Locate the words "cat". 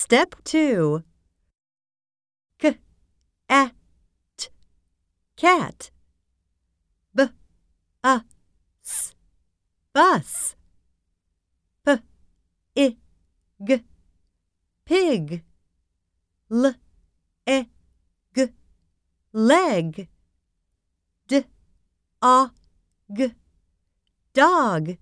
5.36-5.90